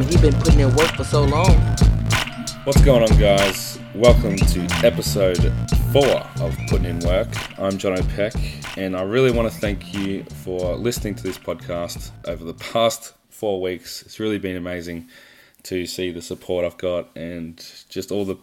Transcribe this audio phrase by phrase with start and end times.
[0.00, 1.54] mean, he been putting in work for so long.
[2.64, 3.78] What's going on, guys?
[3.94, 5.52] Welcome to episode
[5.92, 7.28] four of Putting in Work.
[7.58, 8.34] I'm Jono Peck,
[8.78, 13.14] and I really want to thank you for listening to this podcast over the past
[13.28, 14.02] four weeks.
[14.02, 15.08] It's really been amazing
[15.64, 18.36] to see the support I've got and just all the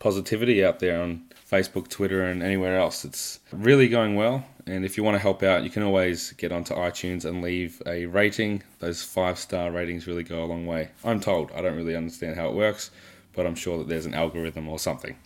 [0.00, 3.04] positivity out there on Facebook, Twitter, and anywhere else.
[3.04, 4.46] It's really going well.
[4.66, 7.82] And if you want to help out, you can always get onto iTunes and leave
[7.86, 8.62] a rating.
[8.78, 10.90] Those five star ratings really go a long way.
[11.04, 11.52] I'm told.
[11.52, 12.90] I don't really understand how it works,
[13.34, 15.16] but I'm sure that there's an algorithm or something.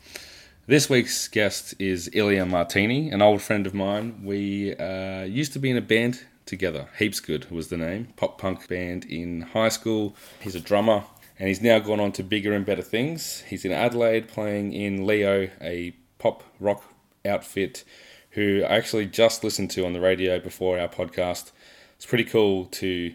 [0.66, 4.20] This week's guest is Ilya Martini, an old friend of mine.
[4.22, 6.88] We uh, used to be in a band together.
[6.98, 10.16] Heaps Good was the name, pop punk band in high school.
[10.40, 11.04] He's a drummer
[11.38, 13.42] and he's now gone on to bigger and better things.
[13.42, 16.82] He's in Adelaide playing in Leo, a pop rock
[17.24, 17.84] outfit
[18.30, 21.50] who I actually just listened to on the radio before our podcast.
[21.96, 23.14] It's pretty cool to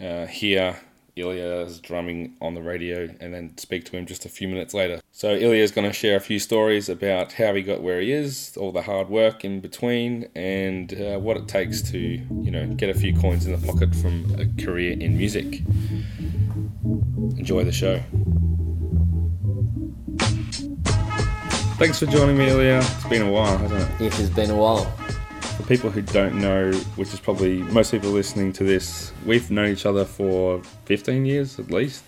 [0.00, 0.80] uh, hear
[1.16, 5.00] Ilya's drumming on the radio and then speak to him just a few minutes later.
[5.10, 8.12] So Ilya is going to share a few stories about how he got where he
[8.12, 12.66] is, all the hard work in between, and uh, what it takes to you know
[12.74, 15.62] get a few coins in the pocket from a career in music.
[17.36, 18.00] Enjoy the show.
[21.82, 22.76] Thanks for joining me, Ilya.
[22.76, 24.06] It's been a while, hasn't it?
[24.06, 24.84] It has been a while.
[25.56, 29.70] For people who don't know, which is probably most people listening to this, we've known
[29.70, 32.04] each other for 15 years at least.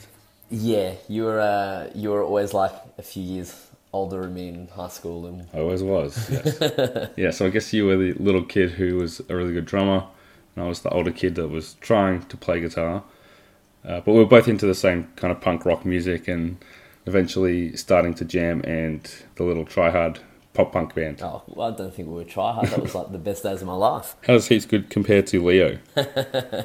[0.49, 4.69] Yeah, you were uh, you were always like a few years older than me in
[4.69, 6.31] high school, and I always was.
[6.31, 7.11] Yes.
[7.17, 10.07] yeah, so I guess you were the little kid who was a really good drummer,
[10.55, 13.03] and I was the older kid that was trying to play guitar.
[13.85, 16.59] Uh, but we were both into the same kind of punk rock music, and
[17.07, 20.21] eventually starting to jam and the little try hard
[20.53, 21.21] pop punk band.
[21.23, 22.69] oh, well, I don't think we were try hard.
[22.69, 24.15] That was like the best days of my life.
[24.27, 25.79] How does Heaps Good compare to Leo?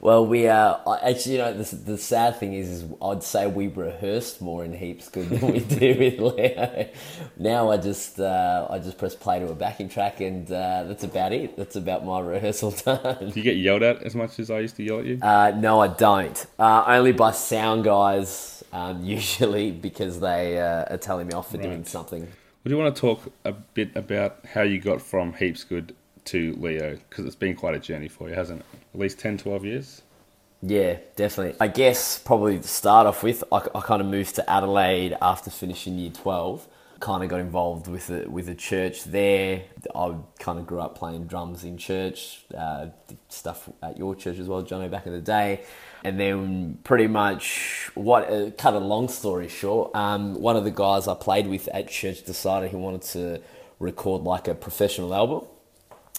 [0.00, 3.68] Well, we uh, actually, you know, the, the sad thing is, is I'd say we
[3.68, 6.88] rehearsed more in heaps good than we do with Leo.
[7.36, 11.04] Now I just uh, I just press play to a backing track, and uh, that's
[11.04, 11.54] about it.
[11.58, 13.18] That's about my rehearsal time.
[13.18, 15.18] Do you get yelled at as much as I used to yell at you?
[15.20, 16.46] Uh, no, I don't.
[16.58, 21.56] Uh, only by sound guys, um, usually because they uh, are telling me off for
[21.58, 21.86] doing Right.
[21.86, 22.28] something.
[22.64, 25.94] Would you want to talk a bit about how you got from Heaps Good
[26.26, 26.96] to Leo?
[27.08, 28.66] Because it's been quite a journey for you, hasn't it?
[28.94, 30.02] At least 10, 12 years?
[30.62, 31.56] Yeah, definitely.
[31.58, 35.50] I guess probably to start off with, I, I kind of moved to Adelaide after
[35.50, 36.66] finishing year 12.
[37.00, 39.62] Kind of got involved with a, with a church there.
[39.94, 42.88] I kind of grew up playing drums in church, uh,
[43.28, 45.64] stuff at your church as well, Jono, back in the day.
[46.04, 50.70] And then pretty much, what uh, cut a long story short, um, one of the
[50.70, 53.40] guys I played with at church decided he wanted to
[53.78, 55.48] record like a professional album.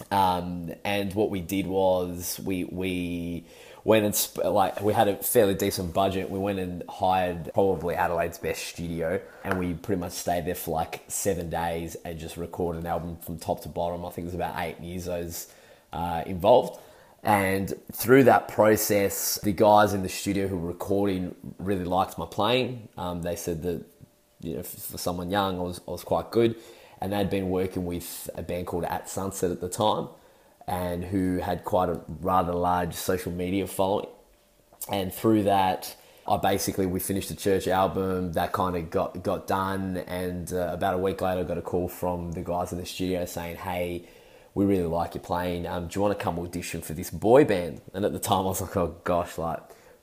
[0.10, 3.46] Um, and what we did was we we
[3.84, 6.30] went and sp- like we had a fairly decent budget.
[6.30, 10.72] We went and hired probably Adelaide's best studio, and we pretty much stayed there for
[10.72, 14.06] like seven days and just recorded an album from top to bottom.
[14.06, 15.52] I think it was about eight musos
[15.94, 16.80] uh, involved.
[17.24, 22.26] And through that process, the guys in the studio who were recording really liked my
[22.26, 22.90] playing.
[22.98, 23.86] Um, they said that
[24.42, 26.56] you know, for someone young, I was, I was quite good.
[27.00, 30.08] And they'd been working with a band called At Sunset at the time,
[30.68, 34.10] and who had quite a rather large social media following.
[34.90, 35.96] And through that,
[36.28, 38.34] I basically we finished the church album.
[38.34, 41.62] That kind of got got done, and uh, about a week later, I got a
[41.62, 44.06] call from the guys in the studio saying, "Hey,
[44.54, 45.66] we really like your playing.
[45.68, 48.46] Um, do you want to come audition for this boy band?" And at the time,
[48.46, 49.60] I was like, "Oh gosh, like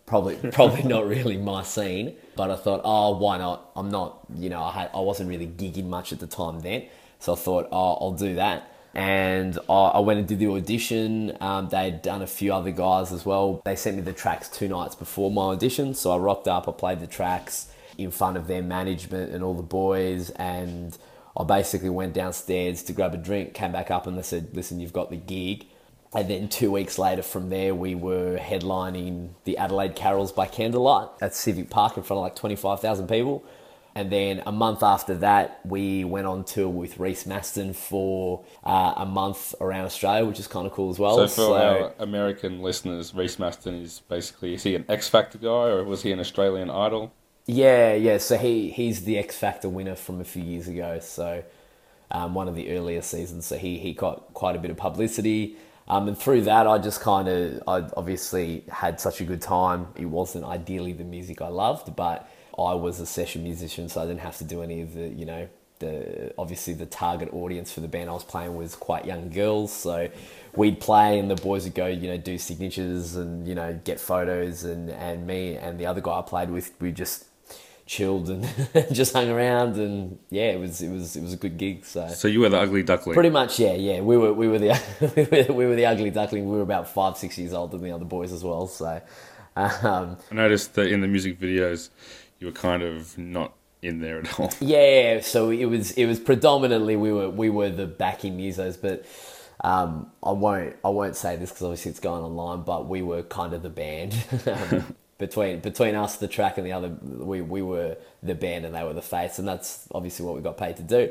[0.07, 3.71] probably probably not really my scene." But I thought, "Oh, why not?
[3.77, 6.87] I'm not, you know, I had I wasn't really gigging much at the time then,
[7.21, 11.37] so I thought, oh, I'll do that." And I went and did the audition.
[11.41, 13.63] Um, they'd done a few other guys as well.
[13.65, 16.69] They sent me the tracks two nights before my audition, so I rocked up.
[16.69, 20.97] I played the tracks in front of their management and all the boys, and
[21.37, 24.81] I basically went downstairs to grab a drink, came back up, and they said, "Listen,
[24.81, 25.67] you've got the gig."
[26.15, 31.09] And then two weeks later from there, we were headlining the Adelaide Carols by Candlelight
[31.21, 33.45] at Civic Park in front of like 25,000 people.
[33.99, 38.95] And then a month after that, we went on tour with Reece Mastin for uh,
[38.97, 41.27] a month around Australia, which is kind of cool as well.
[41.27, 45.49] So for our American listeners, Reece Mastin is basically, is he an X Factor guy
[45.49, 47.13] or was he an Australian Idol?
[47.47, 48.19] Yeah, yeah.
[48.19, 51.01] So he he's the X Factor winner from a few years ago.
[51.01, 51.43] So
[52.13, 53.47] um, one of the earlier seasons.
[53.47, 55.57] So he he got quite a bit of publicity.
[55.89, 59.89] Um, and through that, I just kind of I obviously had such a good time.
[59.97, 64.07] It wasn't ideally the music I loved, but I was a session musician, so I
[64.07, 67.81] didn't have to do any of the you know the obviously the target audience for
[67.81, 70.11] the band I was playing was quite young girls, so
[70.57, 74.01] we'd play and the boys would go, you know, do signatures and you know get
[74.01, 77.27] photos, and and me and the other guy I played with, we just
[77.87, 78.47] chilled and
[78.93, 81.85] just hung around, and yeah, it was it was it was a good gig.
[81.85, 83.15] So So you were the ugly duckling.
[83.15, 84.81] pretty much, yeah, yeah, we were we were the
[85.17, 86.49] we were, we were the ugly duckling.
[86.51, 89.01] We were about five six years older than the other boys as well, so.
[89.57, 91.89] Um, I noticed that in the music videos,
[92.41, 94.51] you were kind of not in there at all.
[94.61, 99.05] Yeah, so it was it was predominantly we were we were the backing musos, but
[99.63, 103.23] um, I won't I won't say this because obviously it's going online, but we were
[103.23, 104.15] kind of the band
[104.47, 106.89] um, between between us, the track, and the other.
[106.89, 110.43] We we were the band and they were the face, and that's obviously what we
[110.43, 111.11] got paid to do.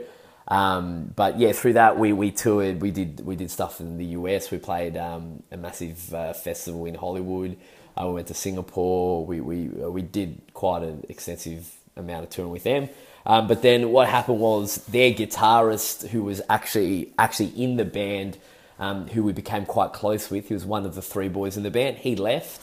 [0.49, 2.81] Um, but yeah, through that we, we toured.
[2.81, 4.49] We did we did stuff in the US.
[4.49, 7.57] We played um, a massive uh, festival in Hollywood.
[7.99, 9.25] Uh, we went to Singapore.
[9.25, 12.89] We we we did quite an extensive amount of touring with them.
[13.25, 18.37] Um, but then what happened was their guitarist, who was actually actually in the band,
[18.79, 21.63] um, who we became quite close with, he was one of the three boys in
[21.63, 21.97] the band.
[21.97, 22.61] He left,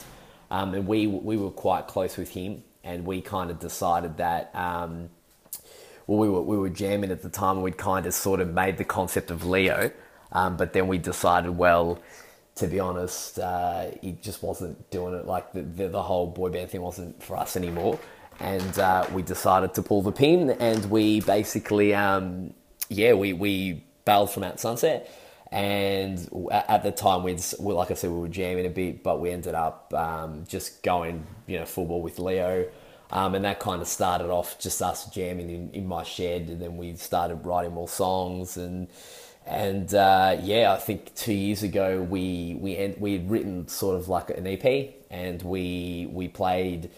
[0.49, 4.51] um, and we we were quite close with him, and we kind of decided that.
[4.55, 5.09] Um,
[6.07, 8.53] well, we were we were jamming at the time, and we'd kind of sort of
[8.53, 9.91] made the concept of Leo,
[10.31, 11.99] um, but then we decided, well,
[12.55, 15.25] to be honest, uh, he just wasn't doing it.
[15.25, 17.99] Like the, the the whole boy band thing wasn't for us anymore,
[18.39, 22.53] and uh, we decided to pull the pin, and we basically, um,
[22.89, 25.09] yeah, we we bailed from At Sunset.
[25.51, 26.17] And
[26.51, 29.53] at the time, we'd, like I said, we were jamming a bit, but we ended
[29.55, 32.67] up um, just going, you know, football with Leo.
[33.11, 36.61] Um, and that kind of started off just us jamming in, in my shed, and
[36.61, 38.87] then we started writing more songs, and
[39.45, 43.97] and uh, yeah, I think two years ago we we en- we had written sort
[43.97, 46.89] of like an EP, and we we played.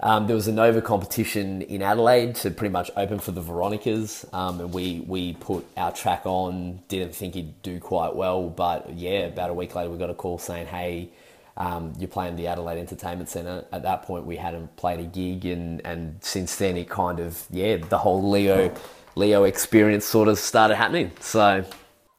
[0.00, 4.26] Um, there was a Nova competition in Adelaide to pretty much open for the Veronicas,
[4.32, 6.80] um, and we we put our track on.
[6.88, 10.14] Didn't think he'd do quite well, but yeah, about a week later we got a
[10.14, 11.10] call saying, "Hey,
[11.56, 15.46] um, you're playing the Adelaide Entertainment Centre." At that point, we hadn't played a gig,
[15.46, 18.74] and and since then it kind of yeah, the whole Leo
[19.14, 21.12] Leo experience sort of started happening.
[21.20, 21.64] So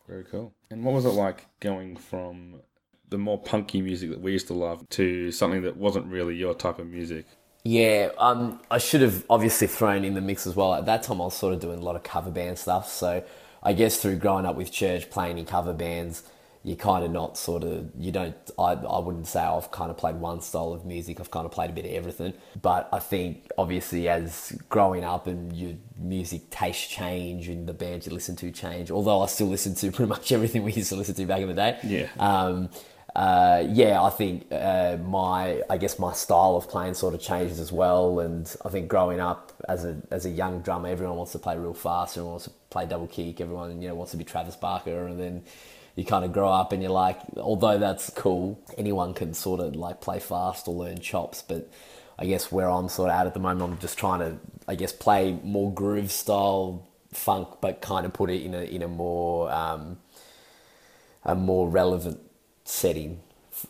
[0.07, 0.53] Very cool.
[0.71, 2.55] And what was it like going from
[3.09, 6.53] the more punky music that we used to love to something that wasn't really your
[6.53, 7.25] type of music?
[7.63, 10.75] Yeah, um, I should have obviously thrown in the mix as well.
[10.75, 12.87] At that time, I was sort of doing a lot of cover band stuff.
[12.91, 13.23] So
[13.63, 16.23] I guess through growing up with church, playing in cover bands,
[16.65, 19.97] you kind of not sort of, you don't, I, I wouldn't say I've kind of
[19.97, 21.19] played one style of music.
[21.19, 22.33] I've kind of played a bit of everything.
[22.59, 28.07] But I think obviously as growing up and your music taste change and the bands
[28.07, 30.95] you listen to change, although I still listen to pretty much everything we used to
[30.95, 31.77] listen to back in the day.
[31.83, 32.09] Yeah.
[32.17, 32.69] Um,
[33.15, 37.61] uh, yeah, I think uh, my I guess my style of playing sort of changes
[37.61, 41.31] as well, and I think growing up as a as a young drummer, everyone wants
[41.31, 44.17] to play real fast, everyone wants to play double kick, everyone you know wants to
[44.17, 45.43] be Travis Barker, and then
[45.95, 49.75] you kind of grow up and you're like, although that's cool, anyone can sort of
[49.75, 51.69] like play fast or learn chops, but
[52.19, 54.37] I guess where I'm sort of at at the moment, I'm just trying to
[54.67, 58.81] I guess play more groove style funk, but kind of put it in a in
[58.81, 59.97] a more um,
[61.23, 62.19] a more relevant
[62.65, 63.21] setting,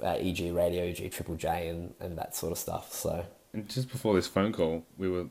[0.04, 0.50] uh, e.g.
[0.52, 1.08] radio, e.g.
[1.10, 2.94] Triple J, and, and that sort of stuff.
[2.94, 5.28] So And just before this phone call, we were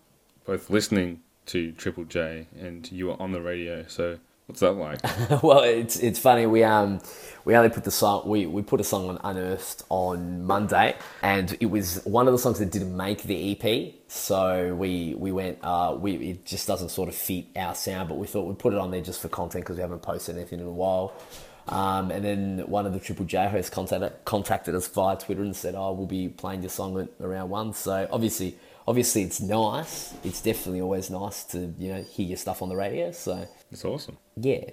[0.47, 3.85] both listening to Triple J and you were on the radio.
[3.87, 5.03] So what's that like?
[5.43, 6.47] well, it's it's funny.
[6.47, 7.01] We um
[7.45, 11.57] we only put the song we, we put a song on Unearthed on Monday, and
[11.61, 13.95] it was one of the songs that didn't make the EP.
[14.09, 18.17] So we we went uh we it just doesn't sort of fit our sound, but
[18.17, 20.61] we thought we'd put it on there just for content because we haven't posted anything
[20.61, 21.15] in a while.
[21.67, 25.57] Um, and then one of the Triple J hosts contacted, contacted us via Twitter and
[25.57, 30.15] said, "Oh, we'll be playing your song around one." So obviously, obviously, it's nice.
[30.25, 33.11] It's definitely always nice to you know hear your stuff on the radio.
[33.13, 34.19] So It's awesome.
[34.37, 34.65] yeah,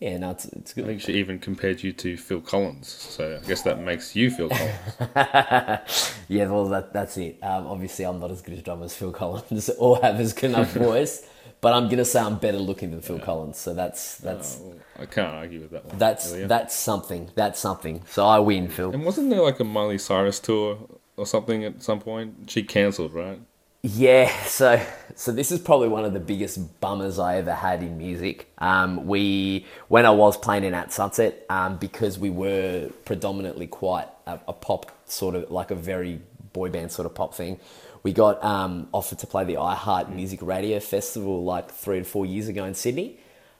[0.00, 0.86] yeah, no, it's it's I good.
[0.86, 2.88] think she even compared you to Phil Collins.
[2.88, 4.48] So I guess that makes you Phil
[5.14, 6.14] Collins.
[6.28, 7.38] yeah, well, that that's it.
[7.42, 10.50] Um, obviously, I'm not as good a drummer as Phil Collins or have as good
[10.50, 11.26] enough voice,
[11.60, 13.58] but I'm gonna say I'm better looking than Phil Collins.
[13.58, 15.98] So that's that's Oh, I can't argue with that one.
[15.98, 17.30] that's that's something.
[17.34, 18.02] That's something.
[18.08, 18.92] So I win, Phil.
[18.92, 20.78] And wasn't there like a Miley Cyrus tour
[21.16, 22.50] or something at some point?
[22.50, 23.40] She cancelled, right?
[23.82, 24.78] Yeah, so
[25.14, 28.50] so this is probably one of the biggest bummers I ever had in music.
[28.58, 34.08] Um, we when I was playing in at Sunset, um, because we were predominantly quite
[34.26, 36.20] a, a pop sort of like a very
[36.52, 37.58] boy band sort of pop thing.
[38.02, 42.26] We got um, offered to play the iHeart Music Radio Festival like three to four
[42.26, 43.18] years ago in Sydney.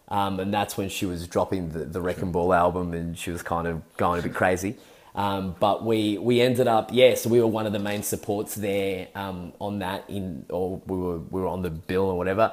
[0.09, 3.43] Um, and that's when she was dropping the, the Wrecking Ball album and she was
[3.43, 4.77] kind of going a bit crazy.
[5.25, 8.55] Um, but we, we ended up, yeah, so we were one of the main supports
[8.55, 12.47] there um, on that, in or we were, we were on the bill or whatever.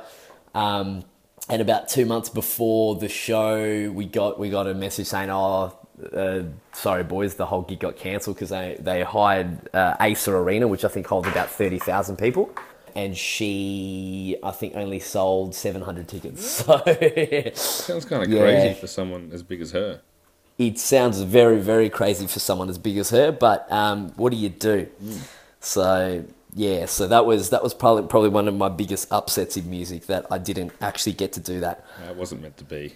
[0.53, 1.05] Um,
[1.50, 5.71] and about two months before the show, we got we got a message saying, "Oh,
[6.13, 6.43] uh,
[6.74, 10.83] sorry, boys, the whole gig got cancelled because they they hired uh, Acer Arena, which
[10.83, 12.50] I think holds about thirty thousand people."
[12.95, 16.41] And she, I think, only sold 700 tickets.
[16.65, 16.81] So
[17.53, 18.39] Sounds kind of Yeah.
[18.41, 20.01] crazy for someone as big as her.
[20.57, 23.31] It sounds very, very crazy for someone as big as her.
[23.31, 24.89] But um, what do you do?
[25.59, 29.69] So yeah, so that was that was probably probably one of my biggest upsets in
[29.69, 31.85] music that I didn't actually get to do that.
[32.09, 32.95] It wasn't meant to be.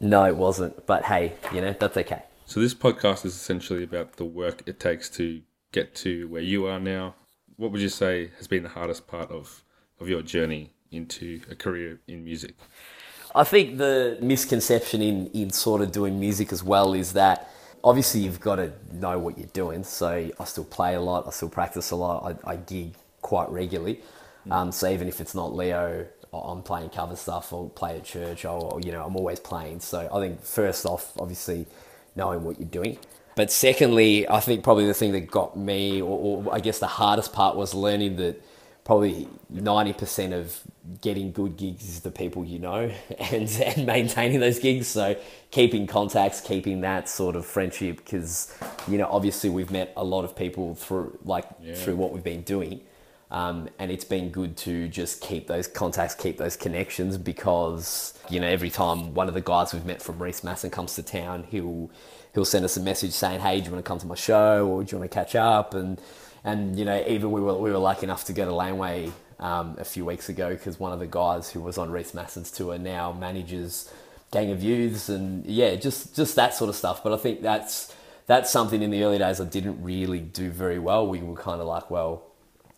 [0.00, 0.86] No, it wasn't.
[0.86, 2.22] But hey, you know that's okay.
[2.46, 6.66] So this podcast is essentially about the work it takes to get to where you
[6.66, 7.14] are now.
[7.56, 9.64] What would you say has been the hardest part of,
[9.98, 12.54] of your journey into a career in music?
[13.36, 17.50] I think the misconception in, in sort of doing music as well is that
[17.84, 19.84] obviously you've got to know what you're doing.
[19.84, 23.50] So I still play a lot, I still practice a lot, I, I gig quite
[23.50, 24.00] regularly.
[24.50, 28.46] Um, so even if it's not Leo, I'm playing cover stuff or play at church
[28.46, 29.80] or, or, you know, I'm always playing.
[29.80, 31.66] So I think first off, obviously
[32.14, 32.98] knowing what you're doing.
[33.34, 36.86] But secondly, I think probably the thing that got me, or, or I guess the
[36.86, 38.42] hardest part was learning that
[38.86, 40.60] probably 90% of
[41.00, 42.88] getting good gigs is the people you know
[43.32, 44.86] and, and maintaining those gigs.
[44.86, 45.16] So
[45.50, 50.24] keeping contacts, keeping that sort of friendship, because, you know, obviously we've met a lot
[50.24, 51.74] of people through, like, Yeah.
[51.74, 52.80] through what we've been doing.
[53.28, 58.38] Um, and it's been good to just keep those contacts, keep those connections because, you
[58.38, 61.42] know, every time one of the guys we've met from Reece Mastin comes to town,
[61.50, 61.90] he'll,
[62.34, 64.68] he'll send us a message saying, hey, do you want to come to my show
[64.68, 65.74] or do you want to catch up?
[65.74, 66.00] And,
[66.46, 69.76] and you know, even we were, we were lucky enough to go to Laneway um,
[69.78, 72.78] a few weeks ago because one of the guys who was on Reece Mastin's tour
[72.78, 73.92] now manages
[74.30, 77.02] Gang of Youths and yeah, just, just that sort of stuff.
[77.02, 77.94] But I think that's,
[78.26, 81.06] that's something in the early days I didn't really do very well.
[81.06, 82.22] We were kind of like, well,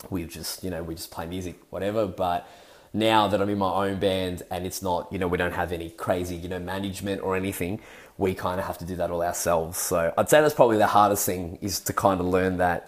[0.09, 2.47] we just you know we just play music whatever but
[2.93, 5.71] now that i'm in my own band and it's not you know we don't have
[5.71, 7.79] any crazy you know management or anything
[8.17, 10.87] we kind of have to do that all ourselves so i'd say that's probably the
[10.87, 12.87] hardest thing is to kind of learn that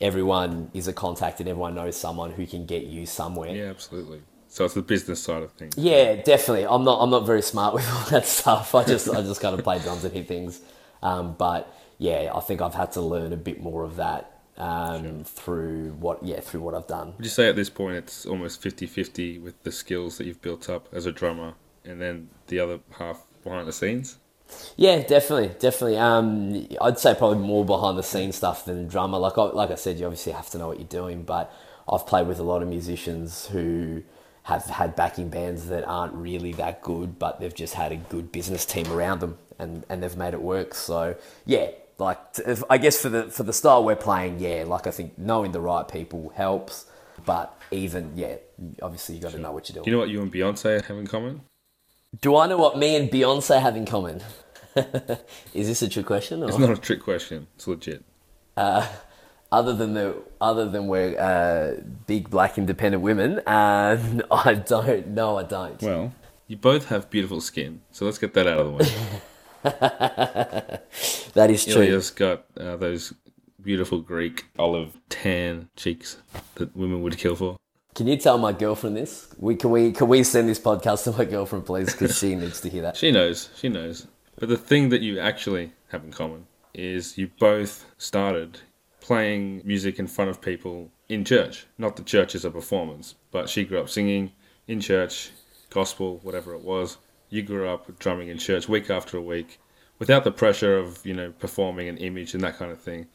[0.00, 4.22] everyone is a contact and everyone knows someone who can get you somewhere Yeah, absolutely.
[4.48, 5.76] So it's the business side of things.
[5.76, 6.66] yeah, definitely.
[6.66, 7.00] I'm not.
[7.02, 8.74] I'm not very smart with all that stuff.
[8.74, 9.08] I just.
[9.08, 10.60] I just kind of play drums and hit things.
[11.02, 15.22] Um, but yeah, I think I've had to learn a bit more of that um,
[15.24, 16.22] through what.
[16.24, 17.12] Yeah, through what I've done.
[17.18, 20.70] Would you say at this point it's almost 50-50 with the skills that you've built
[20.70, 21.52] up as a drummer
[21.84, 24.16] and then the other half behind the scenes?
[24.76, 25.98] Yeah, definitely, definitely.
[25.98, 29.18] Um, I'd say probably more behind the scenes stuff than drummer.
[29.18, 31.22] Like, I, like I said, you obviously have to know what you're doing.
[31.22, 31.52] But
[31.88, 34.02] I've played with a lot of musicians who
[34.44, 38.32] have had backing bands that aren't really that good, but they've just had a good
[38.32, 40.74] business team around them, and, and they've made it work.
[40.74, 44.86] So yeah, like if, I guess for the for the style we're playing, yeah, like
[44.86, 46.86] I think knowing the right people helps.
[47.26, 48.36] But even yeah,
[48.80, 49.84] obviously you got to know what you're doing.
[49.84, 51.42] Do you know what you and Beyonce have in common?
[52.20, 54.22] Do I know what me and Beyonce have in common?
[55.54, 56.42] Is this a trick question?
[56.42, 56.48] Or?
[56.48, 57.48] It's not a trick question.
[57.56, 58.02] It's legit.
[58.56, 63.98] other than the other than we're uh, big black independent women, uh,
[64.30, 65.08] I don't.
[65.08, 65.80] No, I don't.
[65.82, 66.14] Well,
[66.46, 68.88] you both have beautiful skin, so let's get that out of the way.
[71.34, 71.82] that is true.
[71.82, 73.12] Ilya's got uh, those
[73.60, 76.16] beautiful Greek olive tan cheeks
[76.54, 77.58] that women would kill for.
[77.98, 79.26] Can you tell my girlfriend this?
[79.38, 82.60] We can we can we send this podcast to my girlfriend, please, because she needs
[82.60, 82.96] to hear that.
[83.02, 84.06] She knows, she knows.
[84.38, 88.60] But the thing that you actually have in common is you both started
[89.00, 91.66] playing music in front of people in church.
[91.76, 94.30] Not that church is a performance, but she grew up singing
[94.68, 95.32] in church,
[95.68, 96.98] gospel, whatever it was.
[97.30, 99.58] You grew up drumming in church week after week
[99.98, 103.08] without the pressure of, you know, performing an image and that kind of thing.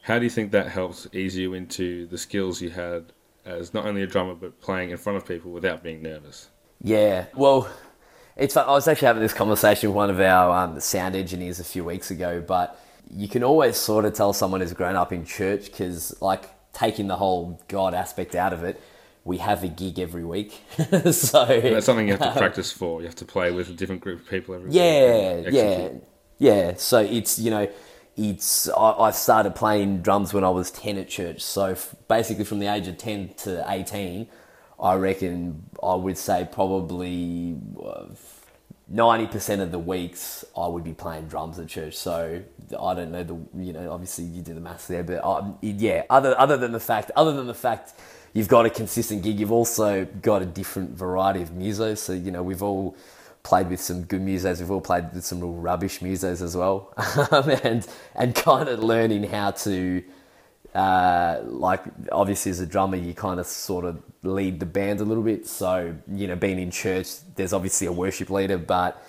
[0.00, 3.12] How do you think that helps ease you into the skills you had
[3.44, 6.48] as not only a drummer but playing in front of people without being nervous?
[6.80, 7.26] Yeah.
[7.34, 7.68] Well,
[8.36, 8.56] it's.
[8.56, 11.84] I was actually having this conversation with one of our um, sound engineers a few
[11.84, 12.78] weeks ago, but
[13.14, 17.08] you can always sort of tell someone who's grown up in church because, like, taking
[17.08, 18.80] the whole God aspect out of it,
[19.24, 20.62] we have a gig every week.
[21.12, 23.00] so And that's something you have to practice for.
[23.00, 25.46] You have to play with a different group of people every Yeah, week.
[25.46, 25.88] and yeah,
[26.38, 26.74] yeah.
[26.76, 27.68] So it's you know,
[28.16, 31.42] it's I, I started playing drums when I was ten at church.
[31.42, 34.28] So f- basically, from the age of ten to eighteen,
[34.80, 37.56] I reckon I would say probably
[38.88, 41.96] ninety percent of the weeks I would be playing drums at church.
[41.96, 42.42] So
[42.78, 46.04] I don't know the you know obviously you do the maths there, but um, yeah.
[46.10, 47.94] Other other than the fact other than the fact
[48.34, 51.98] you've got a consistent gig, you've also got a different variety of musos.
[51.98, 52.96] So you know we've all
[53.42, 54.60] played with some good musos.
[54.60, 56.92] We've all played with some real rubbish musos as well,
[57.32, 60.02] um, and and kind of learning how to
[60.74, 61.82] Uh, like
[62.12, 65.46] obviously as a drummer, you kind of sort of lead the band a little bit.
[65.46, 69.02] So you know, being in church, there's obviously a worship leader, but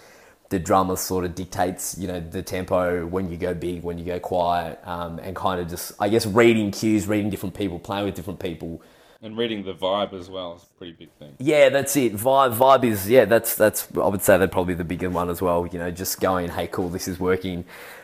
[0.49, 4.05] the drummer sort of dictates, you know, the tempo when you go big, when you
[4.05, 8.05] go quiet, um, and kind of just, I guess, reading cues, reading different people, playing
[8.05, 8.81] with different people.
[9.23, 11.33] And reading the vibe as well is a pretty big thing.
[11.39, 12.13] Yeah, that's it.
[12.13, 13.23] Vibe, vibe is yeah.
[13.23, 13.87] That's that's.
[13.95, 15.65] I would say that probably the bigger one as well.
[15.65, 17.63] You know, just going, hey, cool, this is working.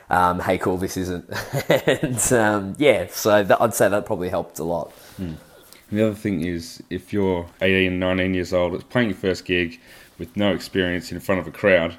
[0.09, 1.29] Um, hey, cool, this isn't.
[1.69, 4.93] and um, yeah, so that, I'd say that probably helped a lot.
[5.89, 9.45] And the other thing is, if you're 18, 19 years old, it's playing your first
[9.45, 9.79] gig
[10.17, 11.97] with no experience in front of a crowd,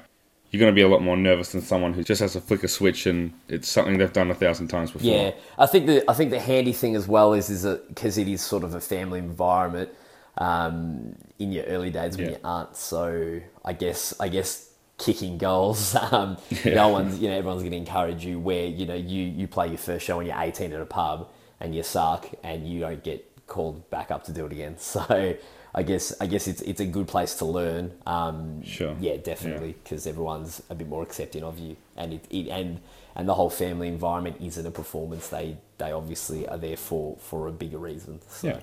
[0.51, 2.63] you're going to be a lot more nervous than someone who just has to flick
[2.63, 5.09] a switch and it's something they've done a thousand times before.
[5.09, 8.27] Yeah, I think the I think the handy thing as well is is because it
[8.27, 9.89] is sort of a family environment
[10.37, 12.31] um, in your early days when Yeah.
[12.33, 13.41] you aren't so.
[13.63, 15.95] I guess I guess kicking goals.
[16.11, 19.47] Um, No one's you know everyone's going to encourage you where you know you you
[19.47, 21.29] play your first show when you're 18 at a pub
[21.59, 24.75] and you suck and you don't get called back up to do it again.
[24.79, 25.35] So.
[25.73, 27.93] I guess I guess it's it's a good place to learn.
[28.05, 28.95] Um, Sure.
[28.99, 32.81] Yeah, definitely, because everyone's a bit more accepting of you, and it, it and
[33.15, 35.29] and the whole family environment isn't a performance.
[35.29, 38.19] They they obviously are there for for a bigger reason.
[38.27, 38.47] So.
[38.47, 38.59] Yeah.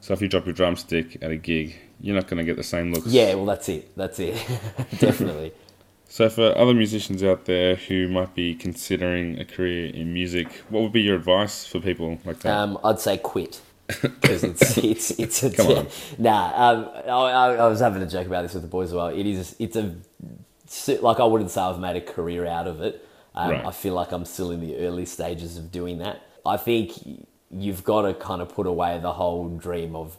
[0.00, 2.62] So if you drop your drumstick at a gig, you're not going to get the
[2.62, 3.08] same looks.
[3.08, 3.96] Yeah, well, that's it.
[3.96, 4.34] That's it.
[4.98, 5.52] definitely.
[6.10, 10.82] So for other musicians out there who might be considering a career in music, what
[10.82, 12.56] would be your advice for people like that?
[12.56, 15.86] Um, I'd say quit because it's it's it's a Come on.
[16.18, 16.70] nah.
[16.70, 19.08] Um, I, I, was having a joke about this with the boys as well.
[19.08, 19.94] It is it's a
[21.00, 23.04] like I wouldn't say I've made a career out of it.
[23.34, 23.66] Um, Right.
[23.66, 26.22] I feel like I'm still in the early stages of doing that.
[26.44, 26.92] I think
[27.50, 30.16] you've got to kind of put away the whole dream of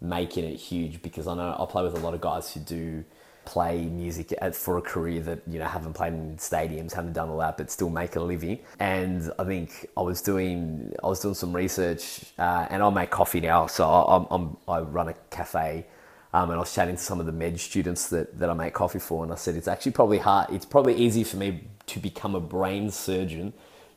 [0.00, 3.04] making it huge because I know I play with a lot of guys who do
[3.44, 7.38] play music for a career that you know haven't played in stadiums, haven't done all
[7.38, 8.58] that, but still make a living.
[8.78, 13.10] And I think I was doing I was doing some research, uh, and I make
[13.10, 15.86] coffee now, so I, I'm, I'm I run a cafe.
[16.34, 18.72] Um, and I was chatting to some of the med students that, that I make
[18.72, 20.48] coffee for, and I said it's actually probably hard.
[20.50, 23.52] It's probably easier for me to become a brain surgeon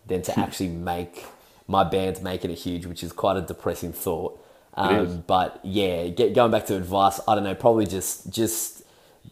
[0.06, 1.25] than to actually make
[1.68, 4.42] my band making it huge, which is quite a depressing thought.
[4.75, 8.75] Um, but yeah, get, going back to advice, I don't know, probably just just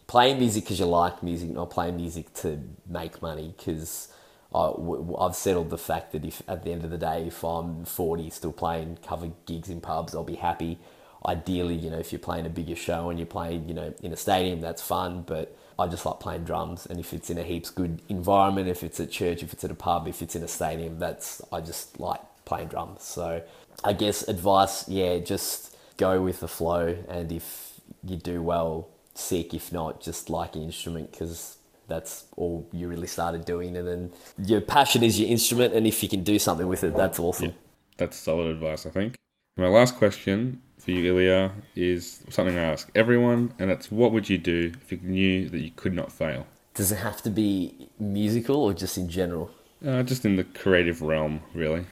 [0.06, 3.54] playing music because you like music, not playing music to make money.
[3.56, 4.08] Because
[4.54, 8.30] I've settled the fact that if at the end of the day, if I'm 40
[8.30, 10.78] still playing cover gigs in pubs, I'll be happy.
[11.26, 14.12] Ideally, you know, if you're playing a bigger show and you're playing, you know, in
[14.12, 15.22] a stadium, that's fun.
[15.22, 18.84] But I just like playing drums, and if it's in a heaps good environment, if
[18.84, 21.60] it's at church, if it's at a pub, if it's in a stadium, that's I
[21.60, 23.02] just like playing drums.
[23.02, 23.42] So
[23.82, 29.54] I guess advice, yeah, just go with the flow, and if you do well, sick.
[29.54, 34.12] If not, just like your instrument because that's all you really started doing, and then
[34.38, 37.54] your passion is your instrument, and if you can do something with it, that's awesome.
[37.96, 39.14] That's solid advice, I think.
[39.56, 44.28] My last question for you, Ilya, is something I ask everyone, and it's what would
[44.28, 46.46] you do if you knew that you could not fail?
[46.74, 49.50] Does it have to be musical or just in general?
[49.86, 51.86] Uh, just in the creative realm, really.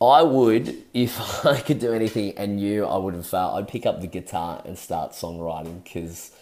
[0.00, 4.00] I would, if I could do anything and knew I wouldn't fail, I'd pick up
[4.00, 6.32] the guitar and start songwriting because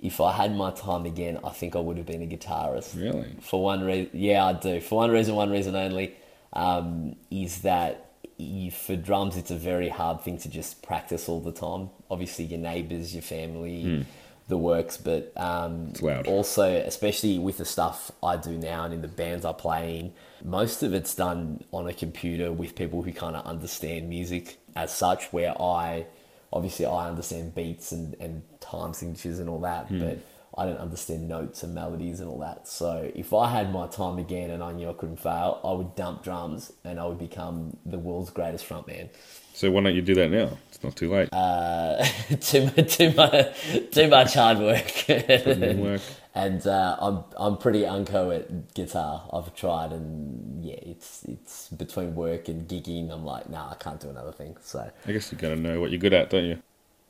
[0.00, 3.00] if I had my time again, I think I would have been a guitarist.
[3.00, 3.34] Really?
[3.40, 4.80] For one reason, yeah, I do.
[4.80, 6.14] For one reason, one reason only,
[6.52, 11.40] um, is that you, for drums, it's a very hard thing to just practice all
[11.40, 11.90] the time.
[12.10, 14.06] Obviously, your neighbors, your family,
[14.46, 15.92] the works, but um,
[16.26, 20.12] also, especially with the stuff I do now and in the bands I play in,
[20.42, 24.94] most of it's done on a computer with people who kind of understand music as
[24.94, 25.32] such.
[25.32, 26.06] Where I,
[26.52, 30.18] obviously, I understand beats and, and time signatures and all that, but
[30.58, 32.66] I don't understand notes and melodies and all that.
[32.66, 35.94] So if I had my time again and I knew I couldn't fail, I would
[35.94, 39.10] dump drums and I would become the world's greatest frontman.
[39.52, 40.56] So why don't you do that now?
[40.68, 41.28] It's not too late.
[41.32, 42.04] Uh,
[42.40, 43.56] too, too, much,
[43.92, 45.04] too much hard work.
[45.08, 46.00] work.
[46.34, 49.28] And uh, I'm I'm pretty unco at guitar.
[49.32, 53.10] I've tried, and yeah, it's it's between work and gigging.
[53.10, 54.56] I'm like, nah, I can't do another thing.
[54.60, 56.62] So I guess you got to know what you're good at, don't you?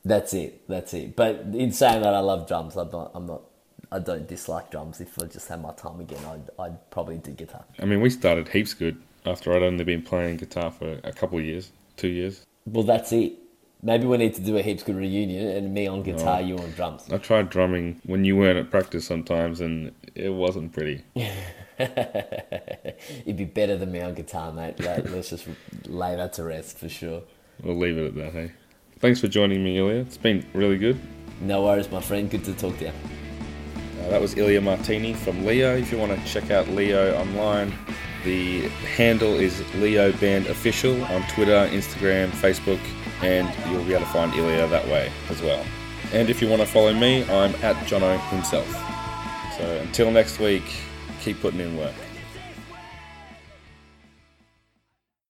[0.05, 0.67] That's it.
[0.67, 1.15] That's it.
[1.15, 2.75] But in saying that, I love drums.
[2.75, 3.11] I'm not.
[3.13, 3.41] I'm not.
[3.91, 5.01] I don't dislike drums.
[5.01, 7.65] If I just had my time again, I'd I'd probably do guitar.
[7.79, 11.37] I mean, we started heaps good after I'd only been playing guitar for a couple
[11.39, 12.45] of years, two years.
[12.65, 13.33] Well, that's it.
[13.81, 16.71] Maybe we need to do a heaps good reunion, and me on guitar, you on
[16.71, 17.09] drums.
[17.11, 21.03] I tried drumming when you weren't at practice sometimes, and it wasn't pretty.
[21.79, 24.81] It'd be better than me on guitar, mate.
[24.81, 25.47] Let, let's just
[25.85, 27.21] lay that to rest for sure.
[27.63, 28.51] We'll leave it at that, hey?
[28.99, 30.01] Thanks for joining me, Ilya.
[30.01, 30.99] It's been really good.
[31.41, 32.29] No worries, my friend.
[32.29, 32.91] Good to talk to you.
[34.01, 35.75] Uh, that was Ilya Martini from Leo.
[35.77, 37.73] If you want to check out Leo online,
[38.25, 42.79] The handle is Leo Band Official on Twitter, Instagram, Facebook,
[43.21, 45.65] and you'll be able to find Ilya that way as well.
[46.11, 48.67] And if you want to follow me, I'm at Jono himself.
[49.57, 50.63] So until next week,
[51.21, 51.95] keep putting in work.